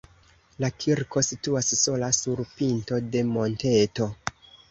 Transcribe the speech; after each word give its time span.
La 0.63 0.69
kirko 0.83 1.21
situas 1.27 1.69
sola 1.81 2.09
sur 2.21 2.41
pinto 2.61 2.99
de 3.17 3.23
monteto. 3.35 4.09